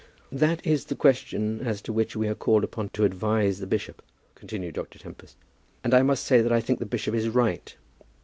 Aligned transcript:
"That 0.31 0.65
is 0.65 0.85
the 0.85 0.95
question 0.95 1.61
as 1.63 1.79
to 1.83 1.93
which 1.93 2.15
we 2.15 2.27
are 2.27 2.33
called 2.33 2.63
upon 2.63 2.89
to 2.89 3.03
advise 3.03 3.59
the 3.59 3.67
bishop," 3.67 4.01
continued 4.33 4.73
Dr. 4.73 4.97
Tempest. 4.97 5.37
"And 5.83 5.93
I 5.93 6.01
must 6.01 6.25
say 6.25 6.41
that 6.41 6.51
I 6.51 6.59
think 6.59 6.79
the 6.79 6.87
bishop 6.87 7.13
is 7.13 7.29
right. 7.29 7.75